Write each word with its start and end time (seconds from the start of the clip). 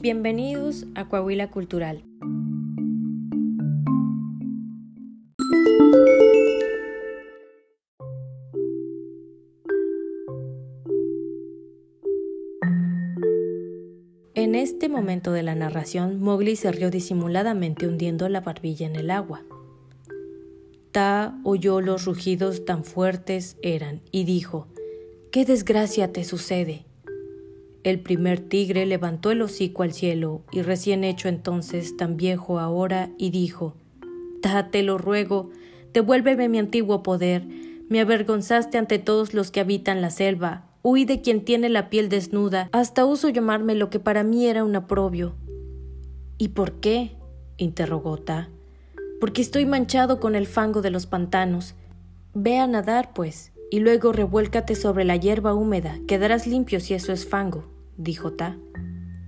Bienvenidos 0.00 0.86
a 0.94 1.08
Coahuila 1.08 1.50
Cultural. 1.50 2.04
En 14.34 14.54
este 14.54 14.88
momento 14.88 15.32
de 15.32 15.42
la 15.42 15.56
narración, 15.56 16.20
Mowgli 16.20 16.54
se 16.54 16.70
rió 16.70 16.90
disimuladamente 16.92 17.88
hundiendo 17.88 18.28
la 18.28 18.40
barbilla 18.40 18.86
en 18.86 18.94
el 18.94 19.10
agua. 19.10 19.42
Ta 20.92 21.40
oyó 21.42 21.80
los 21.80 22.04
rugidos 22.04 22.64
tan 22.64 22.84
fuertes 22.84 23.56
eran 23.62 24.00
y 24.12 24.22
dijo, 24.24 24.68
¿Qué 25.30 25.44
desgracia 25.44 26.12
te 26.12 26.24
sucede? 26.24 26.86
El 27.84 28.00
primer 28.00 28.40
tigre 28.40 28.86
levantó 28.86 29.30
el 29.30 29.42
hocico 29.42 29.82
al 29.82 29.92
cielo 29.92 30.42
y 30.52 30.62
recién 30.62 31.04
hecho 31.04 31.28
entonces 31.28 31.96
tan 31.96 32.16
viejo 32.16 32.58
ahora 32.58 33.10
y 33.18 33.30
dijo, 33.30 33.76
Ta, 34.40 34.70
te 34.70 34.82
lo 34.82 34.96
ruego, 34.96 35.50
devuélveme 35.92 36.48
mi 36.48 36.58
antiguo 36.58 37.02
poder, 37.02 37.46
me 37.88 38.00
avergonzaste 38.00 38.78
ante 38.78 38.98
todos 38.98 39.34
los 39.34 39.50
que 39.50 39.60
habitan 39.60 40.00
la 40.00 40.10
selva, 40.10 40.68
Huí 40.82 41.04
de 41.04 41.20
quien 41.20 41.44
tiene 41.44 41.68
la 41.68 41.90
piel 41.90 42.08
desnuda, 42.08 42.68
hasta 42.72 43.04
uso 43.04 43.28
llamarme 43.28 43.74
lo 43.74 43.90
que 43.90 43.98
para 43.98 44.22
mí 44.22 44.46
era 44.46 44.64
un 44.64 44.76
aprobio. 44.76 45.34
¿Y 46.38 46.48
por 46.48 46.80
qué? 46.80 47.16
interrogó 47.56 48.16
Ta. 48.16 48.48
Porque 49.20 49.42
estoy 49.42 49.66
manchado 49.66 50.20
con 50.20 50.36
el 50.36 50.46
fango 50.46 50.80
de 50.80 50.90
los 50.90 51.06
pantanos. 51.06 51.74
Ve 52.32 52.58
a 52.58 52.68
nadar, 52.68 53.12
pues, 53.12 53.52
y 53.70 53.80
luego 53.80 54.12
revuélcate 54.12 54.74
sobre 54.74 55.04
la 55.04 55.16
hierba 55.16 55.54
húmeda, 55.54 55.98
quedarás 56.06 56.46
limpio 56.46 56.80
si 56.80 56.94
eso 56.94 57.12
es 57.12 57.26
fango, 57.26 57.64
dijo 57.96 58.32
Ta. 58.32 58.56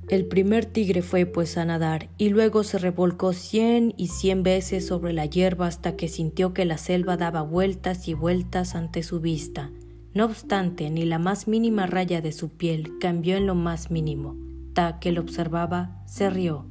El 0.08 0.26
primer 0.26 0.66
tigre 0.66 1.02
fue 1.02 1.24
pues 1.24 1.56
a 1.56 1.64
nadar 1.64 2.08
y 2.18 2.30
luego 2.30 2.64
se 2.64 2.78
revolcó 2.78 3.32
cien 3.32 3.94
y 3.96 4.08
cien 4.08 4.42
veces 4.42 4.84
sobre 4.84 5.12
la 5.12 5.26
hierba 5.26 5.68
hasta 5.68 5.94
que 5.94 6.08
sintió 6.08 6.52
que 6.52 6.64
la 6.64 6.78
selva 6.78 7.16
daba 7.16 7.42
vueltas 7.42 8.08
y 8.08 8.14
vueltas 8.14 8.74
ante 8.74 9.04
su 9.04 9.20
vista. 9.20 9.70
No 10.12 10.24
obstante, 10.24 10.90
ni 10.90 11.04
la 11.04 11.20
más 11.20 11.46
mínima 11.46 11.86
raya 11.86 12.20
de 12.20 12.32
su 12.32 12.48
piel 12.48 12.98
cambió 12.98 13.36
en 13.36 13.46
lo 13.46 13.54
más 13.54 13.92
mínimo. 13.92 14.36
Ta, 14.74 14.98
que 14.98 15.12
lo 15.12 15.20
observaba, 15.20 16.02
se 16.06 16.28
rió. 16.28 16.66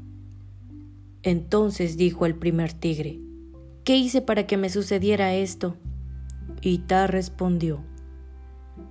Entonces 1.23 1.95
dijo 1.95 2.25
el 2.25 2.35
primer 2.35 2.73
tigre, 2.73 3.21
¿qué 3.85 3.95
hice 3.95 4.21
para 4.21 4.47
que 4.47 4.57
me 4.57 4.69
sucediera 4.69 5.33
esto? 5.33 5.77
Y 6.61 6.79
Ta 6.79 7.07
respondió, 7.07 7.81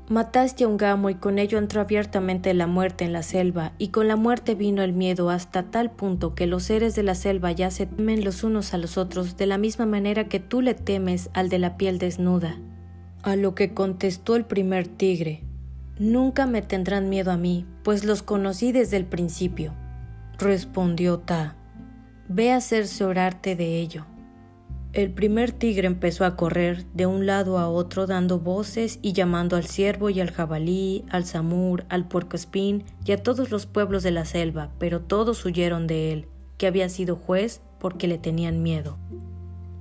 Mataste 0.09 0.65
a 0.65 0.69
un 0.69 0.79
gamo 0.79 1.11
y 1.11 1.17
con 1.17 1.39
ello 1.39 1.59
entró 1.59 1.83
abiertamente 1.83 2.55
la 2.55 2.67
muerte 2.67 3.05
en 3.05 3.13
la 3.13 3.23
selva, 3.23 3.73
y 3.77 3.89
con 3.89 4.09
la 4.09 4.17
muerte 4.17 4.55
vino 4.55 4.83
el 4.83 4.95
miedo 4.95 5.29
hasta 5.29 5.65
tal 5.65 5.91
punto 5.91 6.35
que 6.35 6.47
los 6.47 6.63
seres 6.63 6.95
de 6.95 7.03
la 7.03 7.15
selva 7.15 7.53
ya 7.53 7.71
se 7.71 7.85
temen 7.85 8.25
los 8.25 8.43
unos 8.43 8.73
a 8.73 8.79
los 8.79 8.97
otros 8.97 9.37
de 9.37 9.47
la 9.47 9.59
misma 9.59 9.85
manera 9.85 10.29
que 10.29 10.41
tú 10.41 10.63
le 10.63 10.75
temes 10.75 11.29
al 11.35 11.51
de 11.51 11.59
la 11.59 11.77
piel 11.77 11.99
desnuda. 11.99 12.57
A 13.23 13.37
lo 13.37 13.55
que 13.55 13.75
contestó 13.75 14.35
el 14.37 14.47
primer 14.47 14.89
tigre, 14.89 15.43
Nunca 15.99 16.47
me 16.47 16.63
tendrán 16.63 17.09
miedo 17.09 17.33
a 17.33 17.37
mí, 17.37 17.67
pues 17.83 18.05
los 18.05 18.23
conocí 18.23 18.71
desde 18.71 18.97
el 18.97 19.05
principio. 19.05 19.75
Respondió 20.39 21.19
Ta, 21.19 21.57
Ve 22.29 22.53
a 22.53 22.61
cerciorarte 22.61 23.57
de 23.57 23.81
ello. 23.81 24.07
El 24.95 25.11
primer 25.11 25.53
tigre 25.53 25.87
empezó 25.87 26.25
a 26.25 26.35
correr 26.35 26.87
de 26.95 27.05
un 27.05 27.27
lado 27.27 27.59
a 27.59 27.69
otro 27.69 28.07
dando 28.07 28.39
voces 28.39 28.99
y 29.03 29.13
llamando 29.13 29.57
al 29.57 29.67
ciervo 29.67 30.09
y 30.09 30.21
al 30.21 30.31
jabalí, 30.31 31.05
al 31.11 31.27
samur, 31.27 31.85
al 31.91 32.09
puercoespín 32.09 32.85
y 33.05 33.13
a 33.13 33.23
todos 33.23 33.51
los 33.51 33.67
pueblos 33.67 34.03
de 34.03 34.13
la 34.13 34.25
selva, 34.25 34.71
pero 34.79 35.01
todos 35.01 35.45
huyeron 35.45 35.87
de 35.87 36.13
él, 36.13 36.27
que 36.57 36.67
había 36.67 36.89
sido 36.89 37.17
juez 37.17 37.61
porque 37.79 38.09
le 38.09 38.17
tenían 38.17 38.63
miedo. 38.63 38.97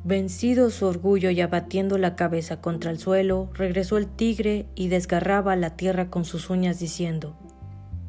Vencido 0.03 0.69
su 0.69 0.85
orgullo 0.85 1.29
y 1.29 1.39
abatiendo 1.41 1.97
la 1.97 2.15
cabeza 2.15 2.61
contra 2.61 2.91
el 2.91 2.99
suelo, 2.99 3.49
regresó 3.53 3.97
el 3.97 4.07
tigre 4.07 4.67
y 4.75 4.89
desgarraba 4.89 5.55
la 5.55 5.75
tierra 5.75 6.09
con 6.09 6.25
sus 6.25 6.49
uñas 6.49 6.79
diciendo, 6.79 7.35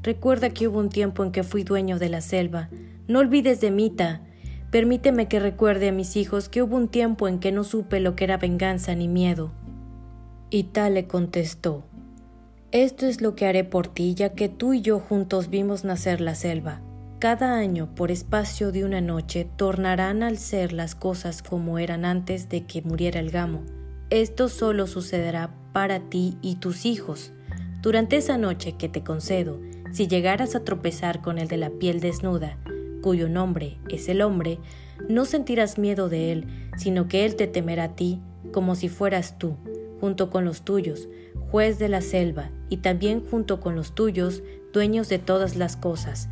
Recuerda 0.03 0.51
que 0.51 0.69
hubo 0.69 0.79
un 0.79 0.91
tiempo 0.91 1.25
en 1.25 1.33
que 1.33 1.43
fui 1.43 1.65
dueño 1.65 1.99
de 1.99 2.09
la 2.09 2.21
selva. 2.21 2.69
No 3.09 3.19
olvides 3.19 3.61
de 3.61 3.71
Mita. 3.71 4.23
Permíteme 4.71 5.29
que 5.29 5.41
recuerde 5.41 5.89
a 5.89 5.93
mis 5.93 6.17
hijos 6.17 6.49
que 6.51 6.63
hubo 6.63 6.77
un 6.77 6.89
tiempo 6.89 7.27
en 7.27 7.39
que 7.39 7.53
no 7.53 7.65
supe 7.65 8.01
lo 8.01 8.15
que 8.15 8.25
era 8.25 8.37
venganza 8.37 8.95
ni 8.95 9.09
miedo. 9.09 9.51
Y 10.51 10.65
tal 10.65 10.95
le 10.95 11.07
contestó, 11.07 11.85
Esto 12.71 13.07
es 13.07 13.23
lo 13.23 13.35
que 13.35 13.47
haré 13.47 13.65
por 13.65 13.89
ti, 13.89 14.15
ya 14.15 14.35
que 14.35 14.51
tú 14.51 14.75
y 14.75 14.83
yo 14.83 15.01
juntos 15.01 15.49
vimos 15.49 15.85
nacer 15.85 16.21
la 16.21 16.35
selva. 16.35 16.83
Cada 17.19 17.57
año, 17.57 17.95
por 17.95 18.11
espacio 18.11 18.71
de 18.71 18.85
una 18.85 19.01
noche, 19.01 19.49
tornarán 19.57 20.23
al 20.23 20.37
ser 20.39 20.73
las 20.73 20.95
cosas 20.95 21.43
como 21.43 21.79
eran 21.79 22.05
antes 22.05 22.49
de 22.49 22.65
que 22.67 22.83
muriera 22.83 23.21
el 23.21 23.31
gamo. 23.31 23.63
Esto 24.11 24.49
solo 24.49 24.87
sucederá 24.87 25.51
para 25.73 25.99
ti 25.99 26.37
y 26.43 26.57
tus 26.57 26.85
hijos. 26.85 27.33
Durante 27.81 28.19
esa 28.19 28.39
noche 28.39 28.77
que 28.77 28.89
te 28.89 29.03
concedo, 29.03 29.61
si 29.93 30.09
llegaras 30.09 30.55
a 30.55 30.65
tropezar 30.65 31.23
con 31.23 31.39
el 31.39 31.49
de 31.49 31.57
la 31.57 31.71
piel 31.71 32.01
desnuda, 32.01 32.59
cuyo 33.01 33.29
nombre 33.29 33.79
es 33.89 34.09
el 34.09 34.23
hombre, 34.23 34.59
no 35.09 35.25
sentirás 35.25 35.79
miedo 35.79 36.09
de 36.09 36.33
él, 36.33 36.47
sino 36.77 37.09
que 37.09 37.25
él 37.25 37.37
te 37.37 37.47
temerá 37.47 37.85
a 37.85 37.97
ti 37.97 38.21
como 38.53 38.75
si 38.75 38.89
fueras 38.89 39.39
tú, 39.39 39.57
junto 40.01 40.31
con 40.31 40.45
los 40.45 40.63
tuyos, 40.63 41.09
juez 41.51 41.79
de 41.79 41.89
la 41.89 42.01
selva, 42.01 42.51
y 42.69 42.79
también 42.79 43.25
junto 43.25 43.61
con 43.61 43.75
los 43.75 43.95
tuyos, 43.95 44.43
dueños 44.73 45.09
de 45.09 45.19
todas 45.19 45.57
las 45.57 45.77
cosas, 45.77 46.29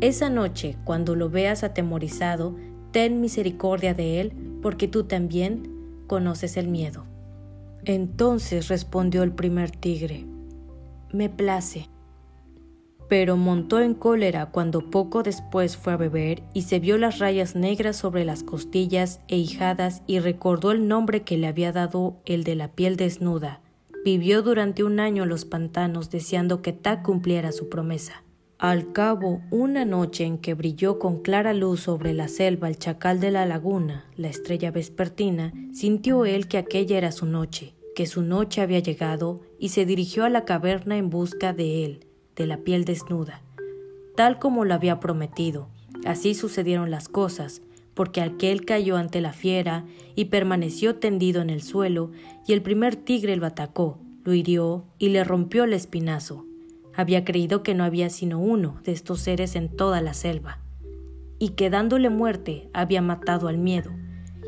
esa 0.00 0.30
noche, 0.30 0.76
cuando 0.84 1.16
lo 1.16 1.28
veas 1.28 1.64
atemorizado, 1.64 2.54
ten 2.92 3.20
misericordia 3.20 3.94
de 3.94 4.20
él, 4.20 4.32
porque 4.62 4.86
tú 4.86 5.04
también 5.04 6.04
conoces 6.06 6.56
el 6.56 6.68
miedo. 6.68 7.04
Entonces 7.84 8.68
respondió 8.68 9.24
el 9.24 9.32
primer 9.32 9.72
tigre, 9.72 10.24
me 11.12 11.28
place. 11.28 11.88
Pero 13.08 13.36
montó 13.36 13.80
en 13.80 13.94
cólera 13.94 14.46
cuando 14.46 14.90
poco 14.90 15.22
después 15.22 15.76
fue 15.76 15.94
a 15.94 15.96
beber 15.96 16.42
y 16.52 16.62
se 16.62 16.78
vio 16.78 16.98
las 16.98 17.18
rayas 17.18 17.56
negras 17.56 17.96
sobre 17.96 18.24
las 18.24 18.42
costillas 18.42 19.20
e 19.28 19.38
hijadas 19.38 20.02
y 20.06 20.18
recordó 20.18 20.72
el 20.72 20.88
nombre 20.88 21.22
que 21.22 21.38
le 21.38 21.46
había 21.46 21.72
dado 21.72 22.16
el 22.26 22.44
de 22.44 22.54
la 22.54 22.68
piel 22.68 22.96
desnuda. 22.96 23.62
Vivió 24.04 24.42
durante 24.42 24.84
un 24.84 25.00
año 25.00 25.22
en 25.22 25.28
los 25.30 25.44
pantanos 25.44 26.10
deseando 26.10 26.60
que 26.60 26.72
Ta 26.72 27.02
cumpliera 27.02 27.50
su 27.52 27.68
promesa. 27.68 28.22
Al 28.58 28.92
cabo, 28.92 29.40
una 29.50 29.84
noche 29.84 30.24
en 30.24 30.36
que 30.38 30.54
brilló 30.54 30.98
con 30.98 31.22
clara 31.22 31.54
luz 31.54 31.80
sobre 31.80 32.12
la 32.12 32.26
selva 32.26 32.68
el 32.68 32.76
chacal 32.76 33.20
de 33.20 33.30
la 33.30 33.46
laguna, 33.46 34.06
la 34.16 34.28
estrella 34.28 34.72
vespertina, 34.72 35.52
sintió 35.72 36.24
él 36.24 36.48
que 36.48 36.58
aquella 36.58 36.98
era 36.98 37.12
su 37.12 37.24
noche, 37.24 37.74
que 37.94 38.06
su 38.06 38.22
noche 38.22 38.60
había 38.60 38.80
llegado, 38.80 39.42
y 39.60 39.68
se 39.68 39.86
dirigió 39.86 40.24
a 40.24 40.28
la 40.28 40.44
caverna 40.44 40.96
en 40.96 41.08
busca 41.08 41.52
de 41.52 41.84
él, 41.84 42.07
de 42.38 42.46
la 42.46 42.58
piel 42.58 42.84
desnuda. 42.84 43.42
Tal 44.16 44.38
como 44.38 44.64
lo 44.64 44.72
había 44.72 45.00
prometido, 45.00 45.68
así 46.06 46.34
sucedieron 46.34 46.90
las 46.90 47.08
cosas, 47.08 47.62
porque 47.94 48.20
aquel 48.20 48.64
cayó 48.64 48.96
ante 48.96 49.20
la 49.20 49.32
fiera 49.32 49.84
y 50.14 50.26
permaneció 50.26 50.96
tendido 50.96 51.42
en 51.42 51.50
el 51.50 51.62
suelo, 51.62 52.12
y 52.46 52.52
el 52.52 52.62
primer 52.62 52.96
tigre 52.96 53.36
lo 53.36 53.44
atacó, 53.44 53.98
lo 54.24 54.34
hirió 54.34 54.84
y 54.98 55.08
le 55.08 55.24
rompió 55.24 55.64
el 55.64 55.72
espinazo. 55.72 56.46
Había 56.94 57.24
creído 57.24 57.62
que 57.62 57.74
no 57.74 57.84
había 57.84 58.08
sino 58.08 58.38
uno 58.38 58.80
de 58.84 58.92
estos 58.92 59.20
seres 59.20 59.56
en 59.56 59.68
toda 59.68 60.00
la 60.00 60.14
selva, 60.14 60.60
y 61.38 61.50
que 61.50 61.70
dándole 61.70 62.08
muerte 62.08 62.70
había 62.72 63.02
matado 63.02 63.48
al 63.48 63.58
miedo. 63.58 63.90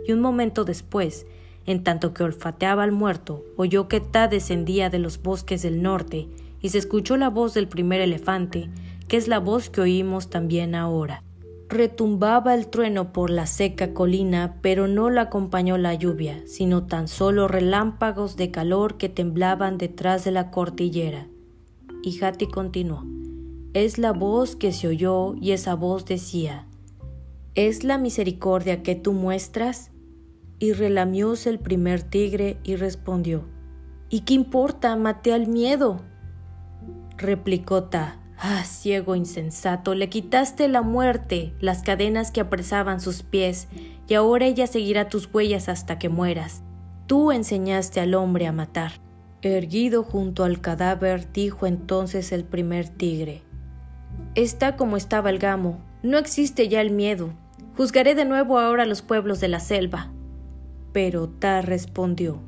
Y 0.06 0.12
un 0.12 0.20
momento 0.20 0.64
después, 0.64 1.26
en 1.66 1.84
tanto 1.84 2.14
que 2.14 2.22
olfateaba 2.22 2.84
al 2.84 2.92
muerto, 2.92 3.44
oyó 3.56 3.88
que 3.88 4.00
Ta 4.00 4.28
descendía 4.28 4.90
de 4.90 4.98
los 4.98 5.22
bosques 5.22 5.62
del 5.62 5.82
norte, 5.82 6.28
y 6.60 6.70
se 6.70 6.78
escuchó 6.78 7.16
la 7.16 7.30
voz 7.30 7.54
del 7.54 7.68
primer 7.68 8.00
elefante, 8.00 8.70
que 9.08 9.16
es 9.16 9.28
la 9.28 9.38
voz 9.38 9.70
que 9.70 9.80
oímos 9.80 10.30
también 10.30 10.74
ahora. 10.74 11.22
Retumbaba 11.68 12.54
el 12.54 12.66
trueno 12.66 13.12
por 13.12 13.30
la 13.30 13.46
seca 13.46 13.94
colina, 13.94 14.56
pero 14.60 14.88
no 14.88 15.08
la 15.08 15.22
acompañó 15.22 15.78
la 15.78 15.94
lluvia, 15.94 16.42
sino 16.46 16.86
tan 16.86 17.06
solo 17.06 17.46
relámpagos 17.46 18.36
de 18.36 18.50
calor 18.50 18.96
que 18.96 19.08
temblaban 19.08 19.78
detrás 19.78 20.24
de 20.24 20.32
la 20.32 20.50
cordillera. 20.50 21.28
Y 22.02 22.22
Hati 22.22 22.46
continuó, 22.46 23.04
es 23.72 23.98
la 23.98 24.12
voz 24.12 24.56
que 24.56 24.72
se 24.72 24.88
oyó 24.88 25.34
y 25.40 25.52
esa 25.52 25.74
voz 25.74 26.04
decía, 26.04 26.66
¿es 27.54 27.84
la 27.84 27.98
misericordia 27.98 28.82
que 28.82 28.96
tú 28.96 29.12
muestras? 29.12 29.92
Y 30.58 30.72
relamióse 30.72 31.50
el 31.50 31.60
primer 31.60 32.02
tigre 32.02 32.58
y 32.64 32.74
respondió, 32.74 33.44
¿y 34.08 34.22
qué 34.22 34.34
importa? 34.34 34.96
Maté 34.96 35.32
al 35.32 35.46
miedo. 35.46 36.00
Replicó 37.20 37.84
Ta, 37.84 38.16
ah, 38.38 38.64
ciego 38.64 39.14
insensato, 39.14 39.94
le 39.94 40.08
quitaste 40.08 40.68
la 40.68 40.80
muerte, 40.80 41.52
las 41.60 41.82
cadenas 41.82 42.30
que 42.30 42.40
apresaban 42.40 42.98
sus 42.98 43.22
pies, 43.22 43.68
y 44.08 44.14
ahora 44.14 44.46
ella 44.46 44.66
seguirá 44.66 45.10
tus 45.10 45.28
huellas 45.30 45.68
hasta 45.68 45.98
que 45.98 46.08
mueras. 46.08 46.62
Tú 47.06 47.30
enseñaste 47.30 48.00
al 48.00 48.14
hombre 48.14 48.46
a 48.46 48.52
matar. 48.52 48.92
Erguido 49.42 50.02
junto 50.02 50.44
al 50.44 50.62
cadáver, 50.62 51.30
dijo 51.30 51.66
entonces 51.66 52.32
el 52.32 52.44
primer 52.44 52.88
tigre. 52.88 53.42
Está 54.34 54.76
como 54.76 54.96
estaba 54.96 55.28
el 55.28 55.38
gamo, 55.38 55.78
no 56.02 56.16
existe 56.16 56.68
ya 56.68 56.80
el 56.80 56.90
miedo. 56.90 57.34
Juzgaré 57.76 58.14
de 58.14 58.24
nuevo 58.24 58.58
ahora 58.58 58.86
los 58.86 59.02
pueblos 59.02 59.40
de 59.40 59.48
la 59.48 59.60
selva. 59.60 60.10
Pero 60.94 61.28
Ta 61.28 61.60
respondió, 61.60 62.40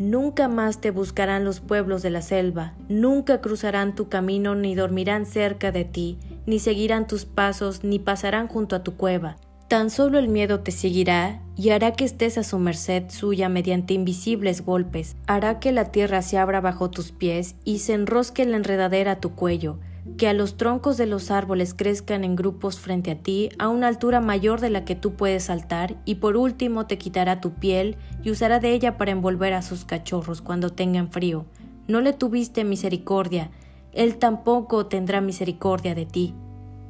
Nunca 0.00 0.48
más 0.48 0.80
te 0.80 0.92
buscarán 0.92 1.44
los 1.44 1.60
pueblos 1.60 2.00
de 2.00 2.08
la 2.08 2.22
selva, 2.22 2.72
nunca 2.88 3.42
cruzarán 3.42 3.94
tu 3.94 4.08
camino, 4.08 4.54
ni 4.54 4.74
dormirán 4.74 5.26
cerca 5.26 5.72
de 5.72 5.84
ti, 5.84 6.16
ni 6.46 6.58
seguirán 6.58 7.06
tus 7.06 7.26
pasos, 7.26 7.84
ni 7.84 7.98
pasarán 7.98 8.48
junto 8.48 8.74
a 8.74 8.82
tu 8.82 8.96
cueva. 8.96 9.36
Tan 9.68 9.90
solo 9.90 10.18
el 10.18 10.28
miedo 10.28 10.60
te 10.60 10.72
seguirá 10.72 11.42
y 11.54 11.68
hará 11.68 11.92
que 11.92 12.06
estés 12.06 12.38
a 12.38 12.44
su 12.44 12.58
merced 12.58 13.10
suya 13.10 13.50
mediante 13.50 13.92
invisibles 13.92 14.64
golpes, 14.64 15.16
hará 15.26 15.60
que 15.60 15.70
la 15.70 15.92
tierra 15.92 16.22
se 16.22 16.38
abra 16.38 16.62
bajo 16.62 16.88
tus 16.88 17.12
pies 17.12 17.56
y 17.66 17.80
se 17.80 17.92
enrosque 17.92 18.46
la 18.46 18.56
enredadera 18.56 19.12
a 19.12 19.20
tu 19.20 19.34
cuello, 19.34 19.80
que 20.16 20.28
a 20.28 20.32
los 20.32 20.56
troncos 20.56 20.96
de 20.96 21.06
los 21.06 21.30
árboles 21.30 21.74
crezcan 21.74 22.24
en 22.24 22.36
grupos 22.36 22.78
frente 22.78 23.10
a 23.10 23.16
ti 23.16 23.50
a 23.58 23.68
una 23.68 23.88
altura 23.88 24.20
mayor 24.20 24.60
de 24.60 24.70
la 24.70 24.84
que 24.84 24.94
tú 24.94 25.14
puedes 25.14 25.44
saltar, 25.44 25.96
y 26.04 26.16
por 26.16 26.36
último 26.36 26.86
te 26.86 26.98
quitará 26.98 27.40
tu 27.40 27.52
piel 27.54 27.96
y 28.22 28.30
usará 28.30 28.60
de 28.60 28.72
ella 28.72 28.96
para 28.96 29.12
envolver 29.12 29.52
a 29.54 29.62
sus 29.62 29.84
cachorros 29.84 30.42
cuando 30.42 30.70
tengan 30.70 31.10
frío. 31.10 31.46
No 31.88 32.00
le 32.00 32.12
tuviste 32.12 32.64
misericordia, 32.64 33.50
él 33.92 34.16
tampoco 34.18 34.86
tendrá 34.86 35.20
misericordia 35.20 35.94
de 35.94 36.06
ti. 36.06 36.34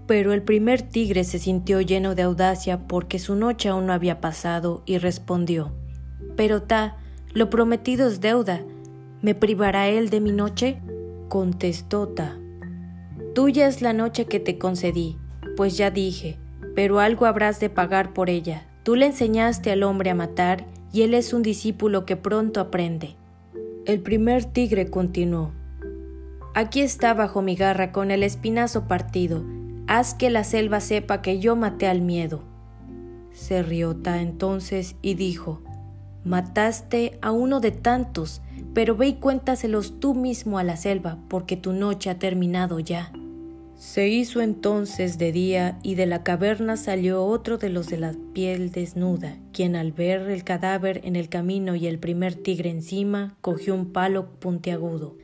Pero 0.07 0.33
el 0.33 0.43
primer 0.43 0.83
tigre 0.83 1.23
se 1.25 1.39
sintió 1.39 1.81
lleno 1.81 2.15
de 2.15 2.23
audacia 2.23 2.89
porque 2.89 3.19
su 3.19 3.37
noche 3.37 3.69
aún 3.69 3.87
no 3.87 3.93
había 3.93 4.21
pasado 4.21 4.83
y 4.85 4.99
respondió 4.99 5.73
Pero 6.37 6.63
ta, 6.63 6.97
lo 7.33 7.49
prometido 7.49 8.09
es 8.09 8.21
deuda. 8.21 8.61
¿Me 9.23 9.37
privará 9.37 9.89
él 9.89 10.11
de 10.11 10.21
mi 10.21 10.33
noche? 10.33 10.81
Contestó 11.29 12.09
Ta 12.09 12.40
Tuya 13.35 13.69
es 13.69 13.81
la 13.81 13.93
noche 13.93 14.27
que 14.27 14.41
te 14.41 14.59
concedí, 14.59 15.17
pues 15.57 15.77
ya 15.77 15.91
dije, 15.91 16.39
pero 16.75 16.99
algo 16.99 17.27
habrás 17.27 17.61
de 17.61 17.71
pagar 17.71 18.13
por 18.13 18.29
ella. 18.29 18.67
Tú 18.83 18.97
le 18.97 19.07
enseñaste 19.07 19.71
al 19.71 19.85
hombre 19.85 20.11
a 20.11 20.15
matar 20.15 20.67
y 20.93 21.03
él 21.03 21.15
es 21.15 21.33
un 21.33 21.43
discípulo 21.43 22.07
que 22.07 22.17
pronto 22.17 22.61
aprende. 22.61 23.15
El 23.87 24.01
primer 24.01 24.45
tigre 24.45 24.91
continuó. 24.91 25.53
Aquí 26.55 26.81
está 26.81 27.15
bajo 27.15 27.43
mi 27.43 27.55
garra 27.55 27.93
con 27.93 28.11
el 28.11 28.25
espinazo 28.25 28.89
partido. 28.89 29.45
Haz 29.87 30.15
que 30.15 30.31
la 30.31 30.43
selva 30.43 30.81
sepa 30.81 31.23
que 31.23 31.39
yo 31.39 31.55
maté 31.55 31.87
al 31.87 32.01
miedo. 32.01 32.43
Se 33.33 33.63
rió 33.63 33.95
Ta 33.97 34.21
entonces 34.21 34.97
y 35.03 35.15
dijo, 35.15 35.63
Mataste 36.25 37.19
a 37.23 37.31
uno 37.31 37.61
de 37.61 37.71
tantos, 37.71 38.43
pero 38.75 38.97
ve 38.97 39.09
y 39.09 39.15
cuéntaselos 39.15 40.01
tú 40.01 40.15
mismo 40.15 40.59
a 40.59 40.65
la 40.65 40.77
selva, 40.77 41.19
porque 41.29 41.57
tu 41.57 41.73
noche 41.73 42.11
ha 42.11 42.19
terminado 42.19 42.79
ya. 42.81 43.13
Se 43.81 44.09
hizo 44.09 44.43
entonces 44.43 45.17
de 45.17 45.33
día 45.33 45.79
y 45.83 45.95
de 45.95 46.05
la 46.05 46.23
caverna 46.23 46.77
salió 46.77 47.25
otro 47.25 47.57
de 47.57 47.71
los 47.71 47.87
de 47.87 47.97
la 47.97 48.15
piel 48.35 48.73
desnuda, 48.73 49.39
quien 49.55 49.75
al 49.75 49.93
ver 49.93 50.29
el 50.29 50.45
cadáver 50.45 51.01
en 51.03 51.17
el 51.17 51.31
camino 51.31 51.75
y 51.75 51.87
el 51.87 51.99
primer 51.99 52.35
tigre 52.35 52.69
encima, 52.69 53.39
cogió 53.41 53.75
un 53.75 53.91
palo 53.91 54.33
puntiagudo. 54.33 55.17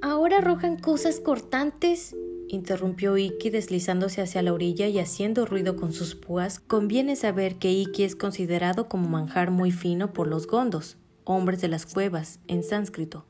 ¿Ahora 0.00 0.38
arrojan 0.38 0.76
cosas 0.76 1.18
cortantes? 1.18 2.14
interrumpió 2.46 3.18
Iki 3.18 3.50
deslizándose 3.50 4.22
hacia 4.22 4.42
la 4.42 4.52
orilla 4.52 4.86
y 4.86 5.00
haciendo 5.00 5.44
ruido 5.44 5.74
con 5.74 5.92
sus 5.92 6.14
púas. 6.14 6.60
Conviene 6.60 7.16
saber 7.16 7.56
que 7.56 7.72
Iki 7.72 8.04
es 8.04 8.14
considerado 8.14 8.88
como 8.88 9.08
manjar 9.08 9.50
muy 9.50 9.72
fino 9.72 10.12
por 10.12 10.28
los 10.28 10.46
gondos, 10.46 10.96
hombres 11.24 11.60
de 11.60 11.66
las 11.66 11.86
cuevas, 11.86 12.38
en 12.46 12.62
sánscrito, 12.62 13.26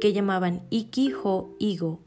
que 0.00 0.12
llamaban 0.12 0.62
Iki 0.70 1.14
Ho 1.24 1.56
Igo 1.58 1.98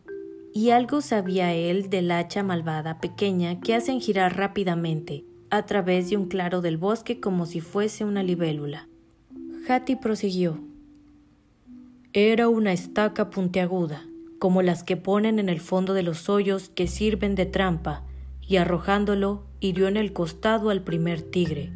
y 0.54 0.72
algo 0.72 1.02
sabía 1.02 1.54
él 1.54 1.90
del 1.90 2.12
hacha 2.12 2.44
malvada 2.44 3.00
pequeña 3.00 3.60
que 3.62 3.74
hacen 3.74 4.02
girar 4.02 4.38
rápidamente 4.38 5.24
a 5.50 5.66
través 5.66 6.10
de 6.10 6.18
un 6.18 6.28
claro 6.28 6.62
del 6.62 6.78
bosque 6.78 7.20
como 7.20 7.46
si 7.46 7.62
fuese 7.62 8.06
una 8.06 8.24
libélula. 8.24 8.88
Hati 9.68 9.96
prosiguió. 9.96 10.60
Era 12.14 12.50
una 12.50 12.74
estaca 12.74 13.30
puntiaguda, 13.30 14.06
como 14.40 14.62
las 14.62 14.84
que 14.84 14.98
ponen 14.98 15.40
en 15.40 15.50
el 15.50 15.62
fondo 15.62 15.94
de 15.94 16.04
los 16.04 16.28
hoyos 16.30 16.70
que 16.70 16.88
sirven 16.88 17.36
de 17.36 17.46
trampa, 17.46 18.04
y 18.46 18.58
arrojándolo 18.58 19.44
hirió 19.62 19.88
en 19.88 19.96
el 19.96 20.12
costado 20.12 20.70
al 20.70 20.84
primer 20.84 21.22
tigre. 21.22 21.72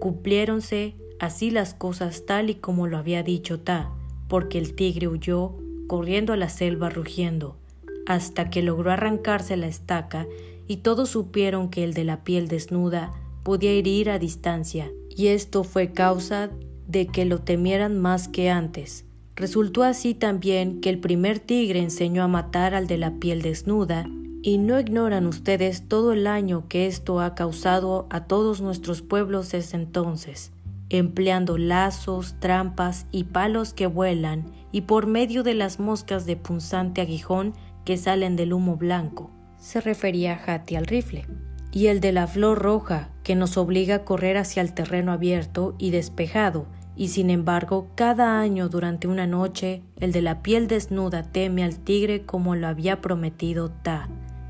Cumpliéronse 0.00 0.96
así 1.20 1.50
las 1.50 1.74
cosas 1.74 2.26
tal 2.26 2.50
y 2.50 2.56
como 2.56 2.88
lo 2.88 2.98
había 2.98 3.22
dicho 3.22 3.60
Ta, 3.60 3.92
porque 4.28 4.58
el 4.58 4.74
tigre 4.74 5.06
huyó, 5.06 5.56
corriendo 5.86 6.32
a 6.32 6.36
la 6.36 6.48
selva 6.48 6.90
rugiendo 6.90 7.58
hasta 8.06 8.50
que 8.50 8.62
logró 8.62 8.90
arrancarse 8.90 9.56
la 9.56 9.66
estaca 9.66 10.26
y 10.66 10.78
todos 10.78 11.10
supieron 11.10 11.70
que 11.70 11.84
el 11.84 11.94
de 11.94 12.04
la 12.04 12.24
piel 12.24 12.48
desnuda 12.48 13.12
podía 13.42 13.70
herir 13.70 14.10
a 14.10 14.18
distancia, 14.18 14.90
y 15.08 15.28
esto 15.28 15.62
fue 15.62 15.92
causa 15.92 16.50
de 16.88 17.06
que 17.06 17.24
lo 17.24 17.40
temieran 17.40 18.00
más 18.00 18.28
que 18.28 18.50
antes. 18.50 19.04
Resultó 19.36 19.82
así 19.82 20.14
también 20.14 20.80
que 20.80 20.88
el 20.88 20.98
primer 20.98 21.38
tigre 21.38 21.80
enseñó 21.80 22.22
a 22.22 22.28
matar 22.28 22.74
al 22.74 22.86
de 22.86 22.98
la 22.98 23.14
piel 23.20 23.42
desnuda, 23.42 24.06
y 24.42 24.58
no 24.58 24.78
ignoran 24.78 25.26
ustedes 25.26 25.88
todo 25.88 26.12
el 26.12 26.26
año 26.26 26.68
que 26.68 26.86
esto 26.86 27.20
ha 27.20 27.34
causado 27.34 28.06
a 28.10 28.26
todos 28.26 28.60
nuestros 28.60 29.02
pueblos 29.02 29.50
desde 29.50 29.76
entonces, 29.76 30.52
empleando 30.88 31.58
lazos, 31.58 32.36
trampas 32.38 33.06
y 33.10 33.24
palos 33.24 33.72
que 33.72 33.86
vuelan, 33.86 34.52
y 34.72 34.82
por 34.82 35.06
medio 35.06 35.42
de 35.42 35.54
las 35.54 35.80
moscas 35.80 36.26
de 36.26 36.36
punzante 36.36 37.00
aguijón 37.00 37.54
que 37.86 37.96
salen 37.96 38.36
del 38.36 38.52
humo 38.52 38.76
blanco, 38.76 39.30
se 39.56 39.80
refería 39.80 40.34
a 40.34 40.54
Hati 40.54 40.76
al 40.76 40.86
rifle, 40.86 41.24
y 41.70 41.86
el 41.86 42.00
de 42.00 42.12
la 42.12 42.26
flor 42.26 42.58
roja, 42.58 43.10
que 43.22 43.34
nos 43.34 43.56
obliga 43.56 43.94
a 43.94 44.04
correr 44.04 44.36
hacia 44.36 44.60
el 44.60 44.74
terreno 44.74 45.12
abierto 45.12 45.74
y 45.78 45.90
despejado, 45.90 46.66
y 46.96 47.08
sin 47.08 47.30
embargo, 47.30 47.88
cada 47.94 48.40
año 48.40 48.68
durante 48.68 49.06
una 49.06 49.26
noche, 49.26 49.82
el 50.00 50.12
de 50.12 50.20
la 50.20 50.42
piel 50.42 50.66
desnuda 50.66 51.22
teme 51.22 51.62
al 51.62 51.78
tigre 51.78 52.26
como 52.26 52.56
lo 52.56 52.66
había 52.66 53.00
prometido 53.00 53.70
Ta, 53.70 54.08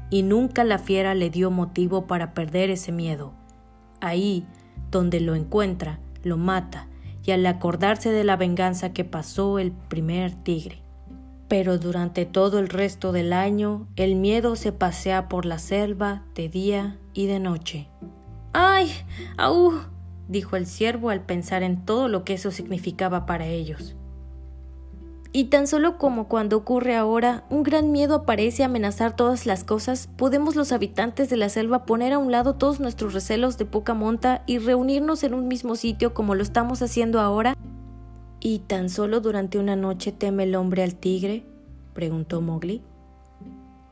y 0.08 0.22
nunca 0.22 0.64
la 0.64 0.78
fiera 0.78 1.14
le 1.14 1.28
dio 1.28 1.50
motivo 1.50 2.06
para 2.06 2.32
perder 2.32 2.70
ese 2.70 2.90
miedo. 2.90 3.34
Ahí, 4.00 4.46
donde 4.90 5.20
lo 5.20 5.34
encuentra, 5.34 6.00
lo 6.22 6.38
mata, 6.38 6.88
y 7.22 7.32
al 7.32 7.44
acordarse 7.44 8.10
de 8.12 8.24
la 8.24 8.36
venganza 8.36 8.92
que 8.94 9.04
pasó 9.04 9.58
el 9.58 9.72
primer 9.72 10.32
tigre, 10.34 10.85
pero 11.48 11.78
durante 11.78 12.26
todo 12.26 12.58
el 12.58 12.68
resto 12.68 13.12
del 13.12 13.32
año 13.32 13.86
el 13.96 14.16
miedo 14.16 14.56
se 14.56 14.72
pasea 14.72 15.28
por 15.28 15.46
la 15.46 15.58
selva 15.58 16.24
de 16.34 16.48
día 16.48 16.98
y 17.14 17.26
de 17.26 17.38
noche. 17.38 17.88
¡Ay! 18.52 18.90
¡Aú! 19.36 19.80
dijo 20.28 20.56
el 20.56 20.66
ciervo 20.66 21.10
al 21.10 21.20
pensar 21.20 21.62
en 21.62 21.84
todo 21.84 22.08
lo 22.08 22.24
que 22.24 22.34
eso 22.34 22.50
significaba 22.50 23.26
para 23.26 23.46
ellos. 23.46 23.94
Y 25.32 25.44
tan 25.44 25.66
solo 25.66 25.98
como 25.98 26.28
cuando 26.28 26.56
ocurre 26.56 26.96
ahora, 26.96 27.44
un 27.50 27.62
gran 27.62 27.92
miedo 27.92 28.14
aparece 28.14 28.62
a 28.62 28.66
amenazar 28.66 29.14
todas 29.14 29.44
las 29.44 29.64
cosas, 29.64 30.08
podemos 30.16 30.56
los 30.56 30.72
habitantes 30.72 31.28
de 31.28 31.36
la 31.36 31.50
selva 31.50 31.84
poner 31.84 32.14
a 32.14 32.18
un 32.18 32.32
lado 32.32 32.54
todos 32.54 32.80
nuestros 32.80 33.12
recelos 33.12 33.58
de 33.58 33.66
poca 33.66 33.92
monta 33.92 34.42
y 34.46 34.58
reunirnos 34.58 35.22
en 35.24 35.34
un 35.34 35.46
mismo 35.46 35.76
sitio 35.76 36.14
como 36.14 36.34
lo 36.34 36.42
estamos 36.42 36.80
haciendo 36.80 37.20
ahora 37.20 37.54
¿Y 38.48 38.60
tan 38.60 38.90
solo 38.90 39.20
durante 39.20 39.58
una 39.58 39.74
noche 39.74 40.12
teme 40.12 40.44
el 40.44 40.54
hombre 40.54 40.84
al 40.84 40.94
tigre? 40.94 41.44
preguntó 41.94 42.40
Mowgli. 42.40 42.80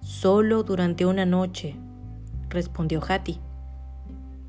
Solo 0.01 0.63
durante 0.63 1.07
una 1.07 1.27
noche, 1.27 1.75
respondió 2.51 3.03
Hati. 3.03 3.41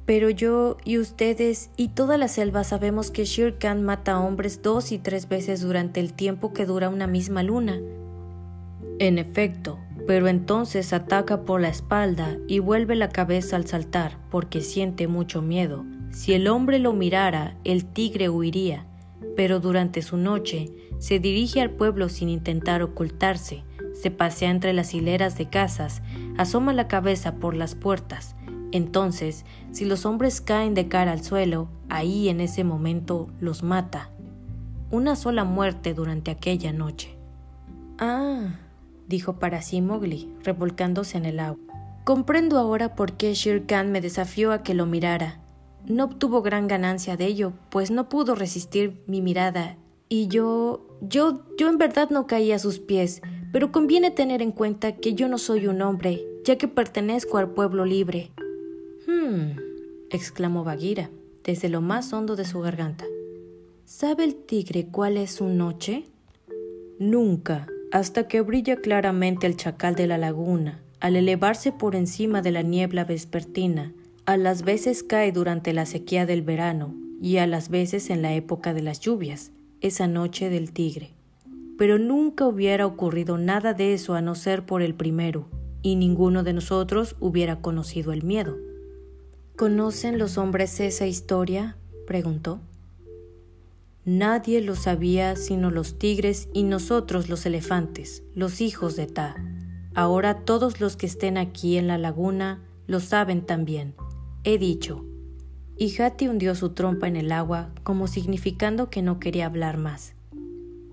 Pero 0.06 0.30
yo 0.30 0.78
y 0.86 1.00
ustedes 1.00 1.72
y 1.76 1.88
toda 1.88 2.20
la 2.20 2.28
selva 2.28 2.64
sabemos 2.64 3.10
que 3.10 3.26
Shere 3.26 3.58
Khan 3.58 3.82
mata 3.82 4.12
a 4.12 4.20
hombres 4.20 4.62
dos 4.62 4.92
y 4.92 5.00
tres 5.00 5.28
veces 5.28 5.62
durante 5.62 6.02
el 6.02 6.14
tiempo 6.14 6.54
que 6.54 6.68
dura 6.68 6.90
una 6.90 7.08
misma 7.08 7.42
luna. 7.42 7.80
En 9.00 9.18
efecto, 9.18 9.80
pero 10.06 10.28
entonces 10.28 10.94
ataca 10.94 11.42
por 11.46 11.62
la 11.62 11.70
espalda 11.70 12.38
y 12.48 12.60
vuelve 12.60 12.96
la 12.96 13.10
cabeza 13.10 13.56
al 13.56 13.66
saltar 13.66 14.20
porque 14.30 14.62
siente 14.62 15.08
mucho 15.08 15.42
miedo. 15.42 15.84
Si 16.12 16.34
el 16.34 16.48
hombre 16.48 16.78
lo 16.78 16.94
mirara, 16.94 17.58
el 17.64 17.86
tigre 17.86 18.30
huiría 18.30 18.86
pero 19.36 19.60
durante 19.60 20.02
su 20.02 20.18
noche 20.18 20.72
se 20.98 21.20
dirige 21.20 21.62
al 21.62 21.72
pueblo 21.72 22.10
sin 22.10 22.30
intentar 22.30 22.82
ocultarse, 22.82 23.64
se 23.94 24.12
pasea 24.12 24.52
entre 24.52 24.74
las 24.74 24.94
hileras 24.94 25.38
de 25.38 25.50
casas, 25.50 26.02
asoma 26.38 26.74
la 26.74 26.88
cabeza 26.88 27.36
por 27.36 27.56
las 27.56 27.76
puertas. 27.76 28.36
Entonces, 28.72 29.46
si 29.72 29.86
los 29.86 30.06
hombres 30.06 30.42
caen 30.42 30.74
de 30.74 30.88
cara 30.88 31.14
al 31.14 31.24
suelo, 31.24 31.70
ahí 31.90 32.30
en 32.30 32.42
ese 32.42 32.64
momento 32.64 33.30
los 33.40 33.64
mata. 33.64 34.10
Una 34.92 35.16
sola 35.16 35.44
muerte 35.46 35.94
durante 35.94 36.32
aquella 36.32 36.74
noche. 36.74 37.18
Ah, 37.98 38.60
dijo 39.08 39.40
para 39.40 39.62
sí 39.62 39.82
Mowgli, 39.82 40.34
revolcándose 40.44 41.18
en 41.18 41.26
el 41.26 41.40
agua. 41.40 41.60
Comprendo 42.04 42.60
ahora 42.60 42.96
por 42.96 43.14
qué 43.14 43.34
Shere 43.34 43.66
Khan 43.66 43.92
me 43.92 44.02
desafió 44.02 44.52
a 44.52 44.62
que 44.62 44.74
lo 44.74 44.86
mirara. 44.86 45.40
No 45.88 46.06
obtuvo 46.06 46.42
gran 46.42 46.68
ganancia 46.68 47.16
de 47.16 47.26
ello, 47.26 47.54
pues 47.70 47.92
no 47.92 48.10
pudo 48.10 48.36
resistir 48.36 49.02
mi 49.08 49.22
mirada, 49.22 49.78
Y 50.08 50.28
yo, 50.28 50.86
yo, 51.02 51.44
yo 51.58 51.68
en 51.68 51.80
verdad 51.80 52.12
no 52.12 52.28
caí 52.28 52.52
a 52.52 52.60
sus 52.60 52.78
pies, 52.78 53.22
pero 53.52 53.72
conviene 53.72 54.12
tener 54.12 54.42
en 54.44 54.52
cuenta 54.52 54.98
que 54.98 55.16
yo 55.16 55.28
no 55.28 55.40
soy 55.40 55.66
un 55.66 55.82
hombre, 55.82 56.24
ya 56.44 56.58
que 56.58 56.68
pertenezco 56.68 57.40
al 57.40 57.50
pueblo 57.50 57.86
libre. 57.86 58.32
Hmm, 59.08 59.58
exclamó 60.12 60.64
Bagheera, 60.64 61.10
desde 61.44 61.70
lo 61.70 61.82
más 61.82 62.14
hondo 62.14 62.36
de 62.36 62.46
su 62.46 62.60
garganta. 62.60 63.06
¿Sabe 63.84 64.26
el 64.26 64.36
tigre 64.36 64.88
cuál 64.92 65.18
es 65.18 65.32
su 65.32 65.48
noche? 65.48 66.06
Nunca, 67.00 67.68
hasta 67.92 68.28
que 68.28 68.42
brilla 68.42 68.78
claramente 68.78 69.48
el 69.48 69.58
chacal 69.58 69.96
de 69.96 70.08
la 70.08 70.18
laguna, 70.18 70.82
al 71.00 71.16
elevarse 71.16 71.72
por 71.72 71.96
encima 71.96 72.42
de 72.42 72.52
la 72.52 72.62
niebla 72.62 73.06
vespertina, 73.06 73.94
a 74.26 74.38
las 74.38 74.64
veces 74.64 75.04
cae 75.04 75.32
durante 75.32 75.72
la 75.72 75.86
sequía 75.86 76.26
del 76.26 76.42
verano 76.42 76.96
y 77.22 77.38
a 77.38 77.46
las 77.46 77.70
veces 77.70 78.10
en 78.10 78.24
la 78.24 78.34
época 78.34 78.74
de 78.74 78.82
las 78.82 79.00
lluvias, 79.00 79.52
esa 79.82 80.08
noche 80.08 80.50
del 80.50 80.72
tigre. 80.72 81.14
Pero 81.78 82.00
nunca 82.00 82.48
hubiera 82.48 82.88
ocurrido 82.88 83.38
nada 83.38 83.74
de 83.74 83.94
eso 83.94 84.16
a 84.16 84.22
no 84.22 84.34
ser 84.34 84.66
por 84.66 84.82
el 84.82 84.96
primero, 84.96 85.48
y 85.84 85.96
ninguno 85.96 86.42
de 86.42 86.54
nosotros 86.54 87.16
hubiera 87.20 87.62
conocido 87.62 88.14
el 88.14 88.24
miedo. 88.24 88.58
¿Conocen 89.56 90.18
los 90.18 90.40
hombres 90.40 90.80
esa 90.80 91.06
historia? 91.06 91.78
preguntó. 92.08 92.62
Nadie 94.06 94.62
lo 94.62 94.76
sabía 94.76 95.36
sino 95.36 95.70
los 95.70 96.00
tigres 96.00 96.50
y 96.54 96.64
nosotros 96.64 97.30
los 97.30 97.46
elefantes, 97.46 98.24
los 98.34 98.62
hijos 98.62 98.96
de 98.96 99.06
Ta. 99.06 99.36
Ahora 99.94 100.46
todos 100.46 100.80
los 100.80 100.98
que 100.98 101.06
estén 101.06 101.38
aquí 101.38 101.78
en 101.78 101.88
la 101.88 101.98
laguna 101.98 102.64
lo 102.88 103.00
saben 103.00 103.46
también. 103.46 103.94
He 104.48 104.60
dicho. 104.60 105.04
Y 105.76 106.00
Hati 106.00 106.28
hundió 106.28 106.54
su 106.54 106.70
trompa 106.70 107.08
en 107.08 107.16
el 107.16 107.32
agua 107.32 107.72
como 107.84 108.08
significando 108.08 108.92
que 108.92 109.02
no 109.02 109.20
quería 109.20 109.48
hablar 109.48 109.78
más. 109.78 110.14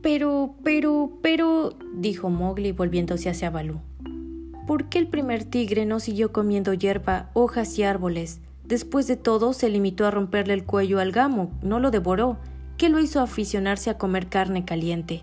Pero, 0.00 0.56
pero, 0.64 1.18
pero, 1.22 1.76
dijo 1.94 2.30
Mowgli 2.30 2.72
volviéndose 2.72 3.28
hacia 3.28 3.50
Balú. 3.50 3.80
¿Por 4.66 4.88
qué 4.88 4.98
el 4.98 5.06
primer 5.06 5.44
tigre 5.44 5.84
no 5.84 6.00
siguió 6.00 6.32
comiendo 6.32 6.72
hierba, 6.72 7.30
hojas 7.34 7.78
y 7.78 7.82
árboles? 7.82 8.40
Después 8.64 9.06
de 9.06 9.16
todo, 9.16 9.52
se 9.52 9.68
limitó 9.68 10.06
a 10.06 10.10
romperle 10.10 10.54
el 10.54 10.64
cuello 10.64 10.98
al 10.98 11.12
gamo, 11.12 11.52
no 11.62 11.78
lo 11.78 11.90
devoró, 11.90 12.38
¿Qué 12.78 12.88
lo 12.88 12.98
hizo 12.98 13.20
aficionarse 13.20 13.90
a 13.90 13.98
comer 13.98 14.28
carne 14.28 14.64
caliente. 14.64 15.22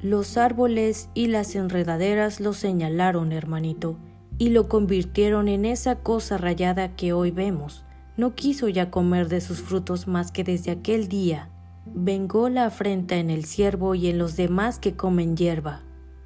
Los 0.00 0.38
árboles 0.38 1.10
y 1.12 1.26
las 1.26 1.54
enredaderas 1.54 2.40
lo 2.40 2.54
señalaron, 2.54 3.32
hermanito, 3.32 3.98
y 4.40 4.48
lo 4.48 4.70
convirtieron 4.70 5.48
en 5.48 5.66
esa 5.66 5.96
cosa 5.96 6.38
rayada 6.38 6.96
que 6.96 7.12
hoy 7.12 7.30
vemos. 7.30 7.84
No 8.16 8.34
quiso 8.34 8.68
ya 8.68 8.90
comer 8.90 9.28
de 9.28 9.42
sus 9.42 9.60
frutos 9.60 10.08
más 10.08 10.32
que 10.32 10.44
desde 10.44 10.70
aquel 10.70 11.08
día. 11.08 11.50
Vengó 11.84 12.48
la 12.48 12.64
afrenta 12.64 13.16
en 13.16 13.28
el 13.28 13.44
ciervo 13.44 13.94
y 13.94 14.08
en 14.08 14.16
los 14.16 14.38
demás 14.38 14.78
que 14.78 14.96
comen 14.96 15.36
hierba, 15.36 15.82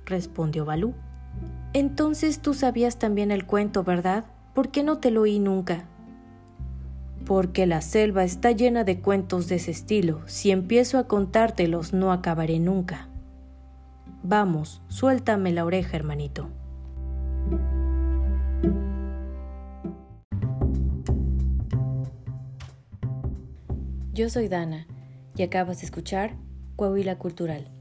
respondió 0.07 0.65
Balú. 0.65 0.95
Entonces 1.73 2.39
tú 2.39 2.55
sabías 2.55 3.01
también 3.01 3.33
el 3.33 3.47
cuento, 3.47 3.83
¿verdad? 3.83 4.27
¿Por 4.55 4.71
qué 4.71 4.85
no 4.85 4.99
te 4.99 5.11
lo 5.11 5.23
oí 5.23 5.41
nunca? 5.41 5.89
porque 7.27 7.67
la 7.67 7.81
selva 7.81 8.23
está 8.23 8.53
llena 8.53 8.85
de 8.85 9.01
cuentos 9.01 9.49
de 9.49 9.55
ese 9.55 9.71
estilo. 9.71 10.21
Si 10.27 10.51
empiezo 10.51 10.99
a 10.99 11.09
contártelos 11.09 11.95
no 11.95 12.13
acabaré 12.13 12.59
nunca. 12.59 13.09
Vamos, 14.23 14.83
suéltame 14.89 15.51
la 15.51 15.65
oreja, 15.65 15.97
hermanito. 15.97 16.51
Yo 24.15 24.31
soy 24.31 24.47
Dana 24.47 24.87
y 25.37 25.43
acabas 25.43 25.81
de 25.81 25.87
escuchar 25.87 26.37
Coahuila 26.77 27.19
Cultural. 27.19 27.74